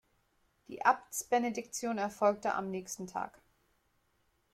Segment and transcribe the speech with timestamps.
[0.67, 3.39] Die Abtsbenediktion erfolgte am nächsten Tag.